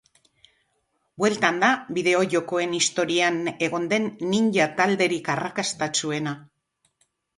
Bueltan 1.23 1.59
da 1.63 1.67
bideo-jokoen 1.97 2.73
historian 2.77 3.37
egon 3.67 3.87
den 3.93 4.09
ninja 4.33 4.67
talderik 4.81 5.31
arrakastatsuena. 5.35 6.35